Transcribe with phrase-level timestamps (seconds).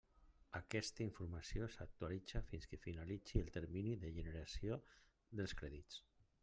[0.59, 4.83] Aquesta informació s'actualitza fins que finalitzi el termini de generació
[5.41, 6.05] dels crèdits.